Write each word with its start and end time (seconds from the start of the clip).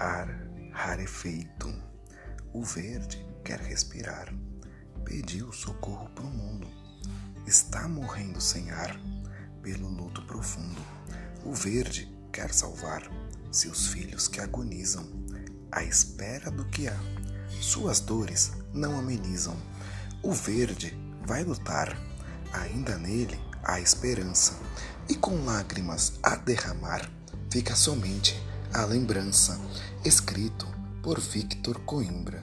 ar 0.00 0.28
rarefeito. 0.72 1.70
O 2.54 2.64
verde 2.64 3.24
quer 3.44 3.60
respirar. 3.60 4.34
Pediu 5.04 5.52
socorro 5.52 6.08
pro 6.14 6.24
mundo. 6.24 6.66
Está 7.46 7.86
morrendo 7.86 8.40
sem 8.40 8.70
ar 8.70 8.98
pelo 9.62 9.88
luto 9.88 10.22
profundo. 10.22 10.80
O 11.44 11.52
verde 11.52 12.10
quer 12.32 12.52
salvar 12.52 13.02
seus 13.52 13.88
filhos 13.88 14.26
que 14.26 14.40
agonizam 14.40 15.06
à 15.70 15.84
espera 15.84 16.50
do 16.50 16.64
que 16.64 16.88
há. 16.88 16.96
Suas 17.60 18.00
dores 18.00 18.52
não 18.72 18.98
amenizam. 18.98 19.56
O 20.22 20.32
verde 20.32 20.96
vai 21.26 21.44
lutar. 21.44 21.96
Ainda 22.52 22.96
nele 22.96 23.38
há 23.62 23.78
esperança. 23.80 24.58
E 25.08 25.14
com 25.14 25.44
lágrimas 25.44 26.14
a 26.22 26.36
derramar, 26.36 27.08
fica 27.50 27.74
somente 27.74 28.40
a 28.72 28.84
lembrança, 28.84 29.60
escrito 30.04 30.66
por 31.02 31.20
Victor 31.20 31.80
Coimbra. 31.80 32.42